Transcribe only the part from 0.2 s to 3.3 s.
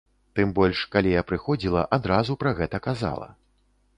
Тым больш, калі я прыходзіла, адразу пра гэта казала.